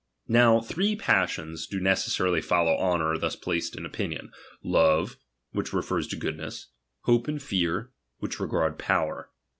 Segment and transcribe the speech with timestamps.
[0.27, 4.31] Now three passions do necessarily follow honour thns placed in opinion;
[4.63, 5.17] love,
[5.51, 6.69] which refers to goodness;
[7.01, 9.29] hope and Jear, which regard power.